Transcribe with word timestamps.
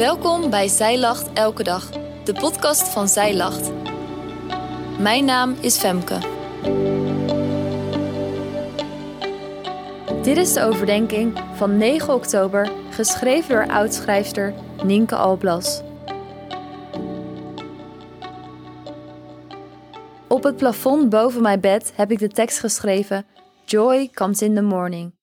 Welkom 0.00 0.50
bij 0.50 0.68
Zij 0.68 0.98
Lacht 0.98 1.32
Elke 1.32 1.62
Dag, 1.62 1.90
de 2.24 2.32
podcast 2.32 2.88
van 2.88 3.08
Zij 3.08 3.36
Lacht. 3.36 3.70
Mijn 4.98 5.24
naam 5.24 5.56
is 5.60 5.78
Femke. 5.78 6.18
Dit 10.22 10.36
is 10.36 10.52
de 10.52 10.62
overdenking 10.62 11.42
van 11.54 11.76
9 11.76 12.14
oktober, 12.14 12.72
geschreven 12.90 13.54
door 13.54 13.66
oudschrijfster 13.66 14.54
Nienke 14.84 15.16
Alblas. 15.16 15.82
Op 20.28 20.42
het 20.42 20.56
plafond 20.56 21.08
boven 21.08 21.42
mijn 21.42 21.60
bed 21.60 21.92
heb 21.94 22.10
ik 22.10 22.18
de 22.18 22.28
tekst 22.28 22.58
geschreven: 22.58 23.26
Joy 23.64 24.10
comes 24.12 24.42
in 24.42 24.54
the 24.54 24.62
morning. 24.62 25.19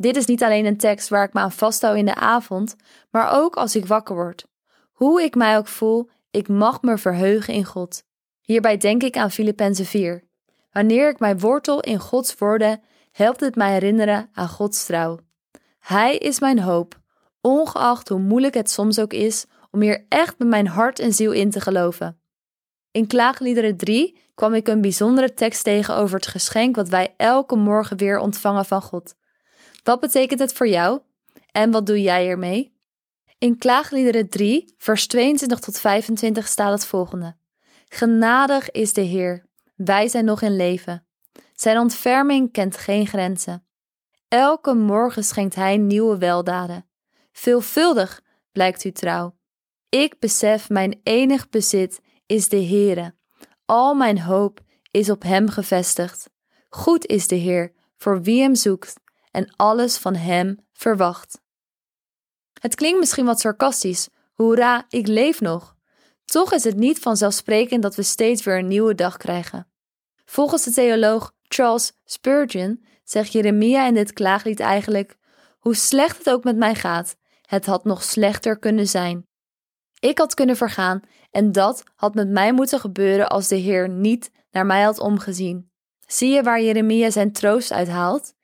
Dit 0.00 0.16
is 0.16 0.26
niet 0.26 0.42
alleen 0.42 0.66
een 0.66 0.76
tekst 0.76 1.08
waar 1.08 1.24
ik 1.24 1.32
me 1.32 1.40
aan 1.40 1.52
vasthoud 1.52 1.96
in 1.96 2.04
de 2.04 2.14
avond, 2.14 2.76
maar 3.10 3.30
ook 3.32 3.56
als 3.56 3.76
ik 3.76 3.86
wakker 3.86 4.14
word. 4.14 4.46
Hoe 4.92 5.22
ik 5.22 5.34
mij 5.34 5.56
ook 5.56 5.66
voel, 5.66 6.10
ik 6.30 6.48
mag 6.48 6.82
me 6.82 6.98
verheugen 6.98 7.54
in 7.54 7.64
God. 7.64 8.02
Hierbij 8.40 8.76
denk 8.76 9.02
ik 9.02 9.16
aan 9.16 9.30
Filippenzen 9.30 9.84
4. 9.84 10.24
Wanneer 10.72 11.08
ik 11.08 11.18
mijn 11.18 11.38
wortel 11.38 11.80
in 11.80 11.98
Gods 11.98 12.34
woorden, 12.34 12.80
helpt 13.12 13.40
het 13.40 13.54
mij 13.54 13.72
herinneren 13.72 14.30
aan 14.32 14.48
Gods 14.48 14.86
trouw. 14.86 15.18
Hij 15.78 16.16
is 16.16 16.40
mijn 16.40 16.58
hoop, 16.60 17.00
ongeacht 17.40 18.08
hoe 18.08 18.18
moeilijk 18.18 18.54
het 18.54 18.70
soms 18.70 18.98
ook 18.98 19.12
is 19.12 19.46
om 19.70 19.80
hier 19.80 20.04
echt 20.08 20.38
met 20.38 20.48
mijn 20.48 20.66
hart 20.66 20.98
en 20.98 21.12
ziel 21.12 21.32
in 21.32 21.50
te 21.50 21.60
geloven. 21.60 22.20
In 22.90 23.06
Klaagliederen 23.06 23.76
3 23.76 24.18
kwam 24.34 24.54
ik 24.54 24.68
een 24.68 24.80
bijzondere 24.80 25.34
tekst 25.34 25.64
tegen 25.64 25.94
over 25.96 26.16
het 26.16 26.26
geschenk 26.26 26.76
wat 26.76 26.88
wij 26.88 27.14
elke 27.16 27.56
morgen 27.56 27.96
weer 27.96 28.18
ontvangen 28.18 28.64
van 28.64 28.82
God. 28.82 29.14
Wat 29.88 30.00
betekent 30.00 30.40
het 30.40 30.52
voor 30.52 30.68
jou 30.68 31.00
en 31.52 31.70
wat 31.70 31.86
doe 31.86 32.02
jij 32.02 32.28
ermee? 32.28 32.76
In 33.38 33.58
Klaagliederen 33.58 34.28
3, 34.28 34.74
vers 34.78 35.06
22 35.06 35.58
tot 35.58 35.78
25 35.78 36.46
staat 36.46 36.72
het 36.72 36.86
volgende: 36.86 37.36
Genadig 37.88 38.70
is 38.70 38.92
de 38.92 39.00
Heer, 39.00 39.46
wij 39.76 40.08
zijn 40.08 40.24
nog 40.24 40.42
in 40.42 40.56
leven. 40.56 41.06
Zijn 41.54 41.78
ontferming 41.78 42.52
kent 42.52 42.76
geen 42.76 43.06
grenzen. 43.06 43.66
Elke 44.28 44.74
morgen 44.74 45.24
schenkt 45.24 45.54
Hij 45.54 45.76
nieuwe 45.76 46.18
weldaden. 46.18 46.88
Veelvuldig 47.32 48.22
blijkt 48.52 48.84
u 48.84 48.92
trouw. 48.92 49.36
Ik 49.88 50.18
besef 50.18 50.68
mijn 50.68 51.00
enig 51.02 51.48
bezit 51.48 52.00
is 52.26 52.48
de 52.48 52.64
Heere. 52.64 53.14
Al 53.64 53.94
mijn 53.94 54.20
hoop 54.20 54.60
is 54.90 55.10
op 55.10 55.22
Hem 55.22 55.48
gevestigd. 55.48 56.30
Goed 56.68 57.06
is 57.06 57.28
de 57.28 57.36
Heer 57.36 57.72
voor 57.96 58.22
wie 58.22 58.40
Hem 58.40 58.54
zoekt 58.54 58.94
en 59.30 59.54
alles 59.56 59.96
van 59.96 60.14
Hem 60.14 60.66
verwacht. 60.72 61.40
Het 62.60 62.74
klinkt 62.74 62.98
misschien 62.98 63.24
wat 63.24 63.40
sarcastisch, 63.40 64.08
hoera, 64.34 64.84
ik 64.88 65.06
leef 65.06 65.40
nog. 65.40 65.76
Toch 66.24 66.52
is 66.52 66.64
het 66.64 66.76
niet 66.76 66.98
vanzelfsprekend 66.98 67.82
dat 67.82 67.94
we 67.94 68.02
steeds 68.02 68.42
weer 68.44 68.58
een 68.58 68.68
nieuwe 68.68 68.94
dag 68.94 69.16
krijgen. 69.16 69.70
Volgens 70.24 70.64
de 70.64 70.72
theoloog 70.72 71.32
Charles 71.42 71.92
Spurgeon 72.04 72.84
zegt 73.04 73.32
Jeremia 73.32 73.86
in 73.86 73.94
dit 73.94 74.12
klaaglied 74.12 74.60
eigenlijk: 74.60 75.16
Hoe 75.58 75.74
slecht 75.74 76.18
het 76.18 76.30
ook 76.30 76.44
met 76.44 76.56
mij 76.56 76.74
gaat, 76.74 77.16
het 77.46 77.66
had 77.66 77.84
nog 77.84 78.02
slechter 78.02 78.58
kunnen 78.58 78.88
zijn. 78.88 79.26
Ik 80.00 80.18
had 80.18 80.34
kunnen 80.34 80.56
vergaan 80.56 81.00
en 81.30 81.52
dat 81.52 81.82
had 81.94 82.14
met 82.14 82.28
mij 82.28 82.52
moeten 82.52 82.80
gebeuren 82.80 83.28
als 83.28 83.48
de 83.48 83.56
Heer 83.56 83.88
niet 83.88 84.30
naar 84.50 84.66
mij 84.66 84.82
had 84.82 84.98
omgezien. 84.98 85.70
Zie 86.06 86.30
je 86.30 86.42
waar 86.42 86.62
Jeremia 86.62 87.10
zijn 87.10 87.32
troost 87.32 87.72
uithaalt? 87.72 88.34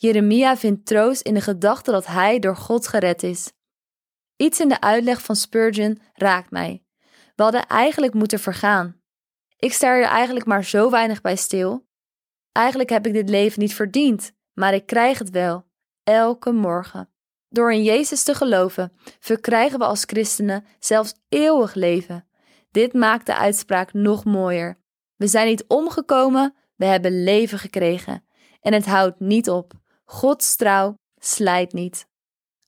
Jeremia 0.00 0.56
vindt 0.56 0.86
troost 0.86 1.20
in 1.20 1.34
de 1.34 1.40
gedachte 1.40 1.90
dat 1.90 2.06
hij 2.06 2.38
door 2.38 2.56
God 2.56 2.88
gered 2.88 3.22
is. 3.22 3.52
Iets 4.36 4.60
in 4.60 4.68
de 4.68 4.80
uitleg 4.80 5.22
van 5.22 5.36
Spurgeon 5.36 6.00
raakt 6.12 6.50
mij. 6.50 6.84
We 7.34 7.42
hadden 7.42 7.66
eigenlijk 7.66 8.14
moeten 8.14 8.38
vergaan. 8.38 9.00
Ik 9.56 9.72
sta 9.72 9.86
er 9.86 10.02
eigenlijk 10.02 10.46
maar 10.46 10.64
zo 10.64 10.90
weinig 10.90 11.20
bij 11.20 11.36
stil. 11.36 11.86
Eigenlijk 12.52 12.88
heb 12.90 13.06
ik 13.06 13.12
dit 13.12 13.28
leven 13.28 13.60
niet 13.60 13.74
verdiend, 13.74 14.32
maar 14.52 14.74
ik 14.74 14.86
krijg 14.86 15.18
het 15.18 15.30
wel, 15.30 15.66
elke 16.02 16.52
morgen. 16.52 17.10
Door 17.48 17.72
in 17.72 17.82
Jezus 17.82 18.22
te 18.22 18.34
geloven, 18.34 18.92
verkrijgen 19.18 19.78
we 19.78 19.84
als 19.84 20.04
christenen 20.04 20.64
zelfs 20.78 21.14
eeuwig 21.28 21.74
leven. 21.74 22.28
Dit 22.70 22.92
maakt 22.92 23.26
de 23.26 23.36
uitspraak 23.36 23.92
nog 23.92 24.24
mooier. 24.24 24.80
We 25.16 25.26
zijn 25.26 25.46
niet 25.46 25.64
omgekomen, 25.66 26.54
we 26.76 26.84
hebben 26.84 27.22
leven 27.24 27.58
gekregen. 27.58 28.24
En 28.60 28.72
het 28.72 28.86
houdt 28.86 29.20
niet 29.20 29.50
op. 29.50 29.72
Gods 30.10 30.56
trouw 30.56 30.98
slijt 31.16 31.72
niet. 31.72 32.06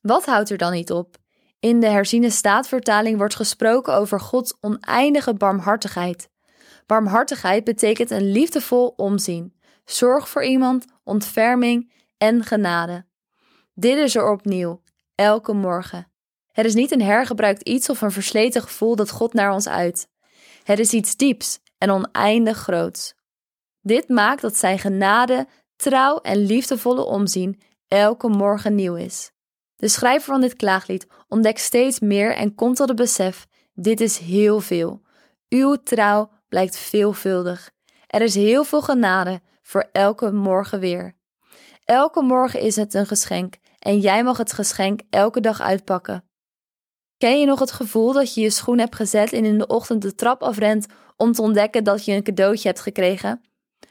Wat 0.00 0.24
houdt 0.24 0.50
er 0.50 0.56
dan 0.56 0.72
niet 0.72 0.90
op? 0.90 1.16
In 1.60 1.80
de 1.80 1.86
herziene 1.86 2.30
staatvertaling 2.30 3.16
wordt 3.16 3.34
gesproken 3.34 3.94
over 3.94 4.20
Gods 4.20 4.54
oneindige 4.60 5.34
barmhartigheid. 5.34 6.28
Barmhartigheid 6.86 7.64
betekent 7.64 8.10
een 8.10 8.32
liefdevol 8.32 8.92
omzien, 8.96 9.54
zorg 9.84 10.28
voor 10.28 10.44
iemand, 10.44 10.84
ontferming 11.04 11.92
en 12.18 12.44
genade. 12.44 13.06
Dit 13.74 13.98
is 13.98 14.14
er 14.14 14.30
opnieuw, 14.30 14.82
elke 15.14 15.52
morgen. 15.52 16.12
Het 16.52 16.66
is 16.66 16.74
niet 16.74 16.90
een 16.90 17.02
hergebruikt 17.02 17.68
iets 17.68 17.90
of 17.90 18.00
een 18.00 18.12
versleten 18.12 18.62
gevoel 18.62 18.96
dat 18.96 19.10
God 19.10 19.32
naar 19.32 19.52
ons 19.52 19.68
uit. 19.68 20.08
Het 20.62 20.78
is 20.78 20.92
iets 20.92 21.16
dieps 21.16 21.58
en 21.78 21.90
oneindig 21.90 22.58
groots. 22.58 23.14
Dit 23.82 24.08
maakt 24.08 24.42
dat 24.42 24.56
Zijn 24.56 24.78
genade, 24.78 25.46
trouw 25.80 26.18
en 26.18 26.36
liefdevolle 26.36 27.04
omzien 27.04 27.60
elke 27.88 28.28
morgen 28.28 28.74
nieuw 28.74 28.94
is. 28.94 29.30
De 29.76 29.88
schrijver 29.88 30.32
van 30.32 30.40
dit 30.40 30.56
klaaglied 30.56 31.06
ontdekt 31.28 31.60
steeds 31.60 32.00
meer 32.00 32.34
en 32.34 32.54
komt 32.54 32.76
tot 32.76 32.88
het 32.88 32.96
besef: 32.96 33.46
dit 33.74 34.00
is 34.00 34.18
heel 34.18 34.60
veel. 34.60 35.02
Uw 35.48 35.76
trouw 35.82 36.30
blijkt 36.48 36.76
veelvuldig. 36.76 37.70
Er 38.06 38.22
is 38.22 38.34
heel 38.34 38.64
veel 38.64 38.82
genade 38.82 39.40
voor 39.62 39.88
elke 39.92 40.32
morgen 40.32 40.80
weer. 40.80 41.14
Elke 41.84 42.22
morgen 42.22 42.60
is 42.60 42.76
het 42.76 42.94
een 42.94 43.06
geschenk 43.06 43.54
en 43.78 43.98
jij 43.98 44.24
mag 44.24 44.36
het 44.36 44.52
geschenk 44.52 45.00
elke 45.10 45.40
dag 45.40 45.60
uitpakken. 45.60 46.24
Ken 47.18 47.40
je 47.40 47.46
nog 47.46 47.58
het 47.58 47.72
gevoel 47.72 48.12
dat 48.12 48.34
je 48.34 48.40
je 48.40 48.50
schoen 48.50 48.78
hebt 48.78 48.96
gezet 48.96 49.32
en 49.32 49.44
in 49.44 49.58
de 49.58 49.66
ochtend 49.66 50.02
de 50.02 50.14
trap 50.14 50.42
afrent 50.42 50.86
om 51.16 51.32
te 51.32 51.42
ontdekken 51.42 51.84
dat 51.84 52.04
je 52.04 52.12
een 52.12 52.22
cadeautje 52.22 52.68
hebt 52.68 52.80
gekregen? 52.80 53.40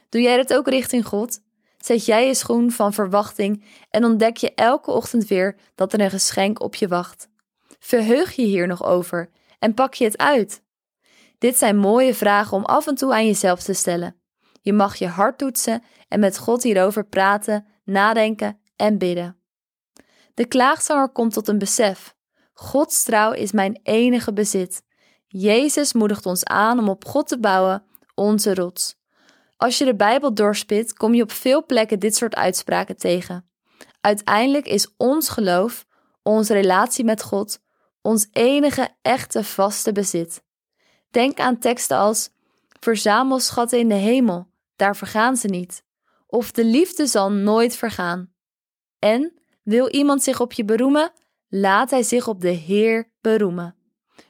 Doe 0.08 0.20
jij 0.20 0.36
dat 0.36 0.54
ook 0.54 0.68
richting 0.68 1.06
God? 1.06 1.40
Zet 1.84 2.04
jij 2.04 2.26
je 2.26 2.34
schoen 2.34 2.70
van 2.70 2.92
verwachting 2.92 3.64
en 3.90 4.04
ontdek 4.04 4.36
je 4.36 4.54
elke 4.54 4.90
ochtend 4.90 5.26
weer 5.26 5.56
dat 5.74 5.92
er 5.92 6.00
een 6.00 6.10
geschenk 6.10 6.60
op 6.60 6.74
je 6.74 6.88
wacht. 6.88 7.28
Verheug 7.78 8.32
je 8.32 8.42
hier 8.42 8.66
nog 8.66 8.84
over 8.84 9.30
en 9.58 9.74
pak 9.74 9.94
je 9.94 10.04
het 10.04 10.18
uit? 10.18 10.62
Dit 11.38 11.56
zijn 11.56 11.76
mooie 11.76 12.14
vragen 12.14 12.56
om 12.56 12.64
af 12.64 12.86
en 12.86 12.94
toe 12.94 13.12
aan 13.12 13.26
jezelf 13.26 13.62
te 13.62 13.72
stellen. 13.72 14.20
Je 14.62 14.72
mag 14.72 14.96
je 14.96 15.06
hart 15.06 15.38
toetsen 15.38 15.82
en 16.08 16.20
met 16.20 16.38
God 16.38 16.62
hierover 16.62 17.04
praten, 17.04 17.66
nadenken 17.84 18.60
en 18.76 18.98
bidden. 18.98 19.36
De 20.34 20.46
klaagzanger 20.46 21.08
komt 21.08 21.32
tot 21.32 21.48
een 21.48 21.58
besef. 21.58 22.14
Gods 22.52 23.02
trouw 23.02 23.32
is 23.32 23.52
mijn 23.52 23.80
enige 23.82 24.32
bezit. 24.32 24.82
Jezus 25.26 25.92
moedigt 25.92 26.26
ons 26.26 26.44
aan 26.44 26.78
om 26.78 26.88
op 26.88 27.04
God 27.04 27.28
te 27.28 27.38
bouwen, 27.38 27.84
onze 28.14 28.54
rots. 28.54 28.99
Als 29.60 29.78
je 29.78 29.84
de 29.84 29.94
Bijbel 29.94 30.34
doorspit, 30.34 30.92
kom 30.92 31.14
je 31.14 31.22
op 31.22 31.32
veel 31.32 31.66
plekken 31.66 31.98
dit 31.98 32.16
soort 32.16 32.34
uitspraken 32.34 32.96
tegen. 32.96 33.50
Uiteindelijk 34.00 34.66
is 34.66 34.94
ons 34.96 35.28
geloof, 35.28 35.86
onze 36.22 36.52
relatie 36.52 37.04
met 37.04 37.22
God, 37.22 37.60
ons 38.02 38.28
enige 38.32 38.88
echte 39.02 39.44
vaste 39.44 39.92
bezit. 39.92 40.42
Denk 41.10 41.38
aan 41.40 41.58
teksten 41.58 41.96
als: 41.96 42.30
Verzamel 42.80 43.38
schatten 43.38 43.78
in 43.78 43.88
de 43.88 43.94
hemel, 43.94 44.46
daar 44.76 44.96
vergaan 44.96 45.36
ze 45.36 45.48
niet. 45.48 45.84
Of 46.26 46.50
de 46.50 46.64
liefde 46.64 47.06
zal 47.06 47.30
nooit 47.30 47.76
vergaan. 47.76 48.32
En 48.98 49.32
wil 49.62 49.88
iemand 49.88 50.22
zich 50.22 50.40
op 50.40 50.52
je 50.52 50.64
beroemen? 50.64 51.12
Laat 51.48 51.90
hij 51.90 52.02
zich 52.02 52.28
op 52.28 52.40
de 52.40 52.48
Heer 52.48 53.12
beroemen. 53.20 53.76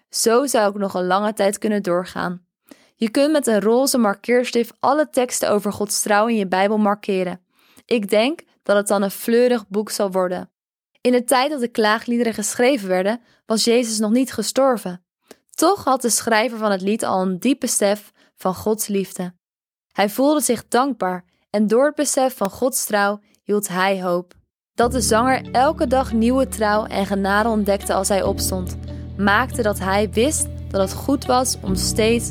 Zo 0.08 0.46
zou 0.46 0.70
ik 0.70 0.76
nog 0.76 0.94
een 0.94 1.06
lange 1.06 1.32
tijd 1.32 1.58
kunnen 1.58 1.82
doorgaan. 1.82 2.48
Je 3.00 3.10
kunt 3.10 3.32
met 3.32 3.46
een 3.46 3.60
roze 3.60 3.98
markeerstift 3.98 4.74
alle 4.80 5.10
teksten 5.10 5.50
over 5.50 5.72
Gods 5.72 6.02
trouw 6.02 6.26
in 6.26 6.36
je 6.36 6.46
Bijbel 6.46 6.78
markeren. 6.78 7.40
Ik 7.84 8.10
denk 8.10 8.40
dat 8.62 8.76
het 8.76 8.86
dan 8.86 9.02
een 9.02 9.10
fleurig 9.10 9.68
boek 9.68 9.90
zal 9.90 10.10
worden. 10.10 10.50
In 11.00 11.12
de 11.12 11.24
tijd 11.24 11.50
dat 11.50 11.60
de 11.60 11.68
klaagliederen 11.68 12.34
geschreven 12.34 12.88
werden, 12.88 13.20
was 13.46 13.64
Jezus 13.64 13.98
nog 13.98 14.10
niet 14.10 14.32
gestorven. 14.32 15.04
Toch 15.50 15.84
had 15.84 16.02
de 16.02 16.10
schrijver 16.10 16.58
van 16.58 16.70
het 16.70 16.80
lied 16.80 17.04
al 17.04 17.22
een 17.22 17.38
diep 17.38 17.60
besef 17.60 18.12
van 18.36 18.54
Gods 18.54 18.86
liefde. 18.86 19.34
Hij 19.92 20.08
voelde 20.08 20.40
zich 20.40 20.68
dankbaar 20.68 21.24
en 21.50 21.66
door 21.66 21.86
het 21.86 21.94
besef 21.94 22.36
van 22.36 22.50
Gods 22.50 22.84
trouw 22.84 23.20
hield 23.42 23.68
hij 23.68 24.02
hoop. 24.02 24.34
Dat 24.74 24.92
de 24.92 25.00
zanger 25.00 25.50
elke 25.50 25.86
dag 25.86 26.12
nieuwe 26.12 26.48
trouw 26.48 26.84
en 26.84 27.06
genade 27.06 27.48
ontdekte 27.48 27.94
als 27.94 28.08
hij 28.08 28.22
opstond, 28.22 28.76
maakte 29.16 29.62
dat 29.62 29.78
hij 29.78 30.10
wist 30.10 30.46
dat 30.70 30.80
het 30.80 30.98
goed 30.98 31.24
was 31.24 31.56
om 31.62 31.74
steeds 31.74 32.30